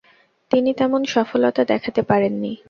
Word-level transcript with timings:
তিনি 0.51 0.69
তেমন 0.73 1.01
সফলতা 1.05 1.61
দেখাতে 1.65 2.01
পারেননি। 2.01 2.51